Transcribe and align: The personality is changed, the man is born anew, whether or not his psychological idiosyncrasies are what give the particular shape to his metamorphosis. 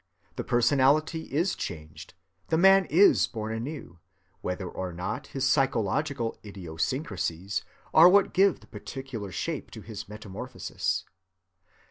The 0.35 0.43
personality 0.43 1.31
is 1.31 1.53
changed, 1.53 2.15
the 2.47 2.57
man 2.57 2.85
is 2.85 3.27
born 3.27 3.53
anew, 3.53 3.99
whether 4.41 4.67
or 4.67 4.91
not 4.91 5.27
his 5.27 5.47
psychological 5.47 6.39
idiosyncrasies 6.43 7.61
are 7.93 8.09
what 8.09 8.33
give 8.33 8.61
the 8.61 8.65
particular 8.67 9.31
shape 9.31 9.69
to 9.69 9.81
his 9.81 10.09
metamorphosis. 10.09 11.05